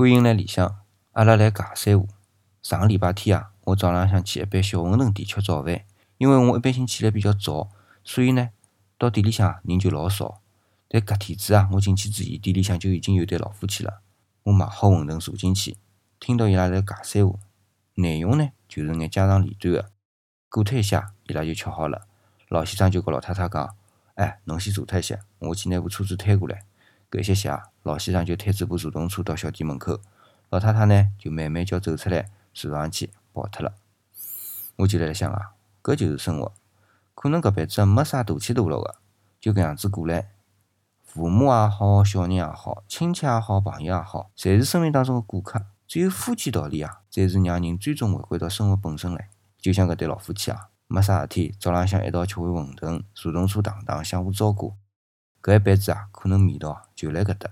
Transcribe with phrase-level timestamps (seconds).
[0.00, 0.80] 欢迎来里向，
[1.12, 2.08] 阿拉来尬三胡。
[2.62, 5.84] 上个礼拜天啊，我早浪向去一爿小馄饨店吃早饭。
[6.16, 7.68] 因为我一般性起来比较早，
[8.02, 8.48] 所以呢，
[8.96, 10.40] 到店里向人就老少。
[10.88, 14.00] 但搿天子啊，我进去之前，店里向就已经有对老夫妻了。
[14.44, 15.76] 我买好馄饨坐进去，
[16.18, 17.38] 听到伊拉在尬三胡，
[17.96, 19.90] 内容呢就是眼家长里短的。
[20.48, 22.06] 过脱一下，伊拉就吃好了。
[22.48, 23.76] 老先生就跟老太太讲
[24.16, 26.62] ：“哎，侬先坐脱一歇，我去拿部车子推过来。”
[27.10, 29.98] 搿歇歇啊，老先生就推着部助动车到小店门口，
[30.48, 33.74] 老太太呢就慢慢叫走出来，坐上去跑脱了。
[34.76, 35.52] 我就辣辣想啊，
[35.82, 36.52] 搿就是生活。
[37.14, 38.94] 可能搿辈子没啥大起大落个，
[39.40, 40.30] 就搿样子过来。
[41.04, 45.60] 父母也好，小人也好，亲戚也好，朋友也好，侪是生命当中的过客。
[45.88, 49.28] 只有夫妻道理啊，才是让人最终回归到生活本身来。
[49.58, 54.74] 就像搿对老夫妻啊，没啥事体，早浪向一道吃碗馄饨，助动车荡荡，相互照顾。
[55.42, 57.50] 搿一辈子啊，可能味道就辣搿搭。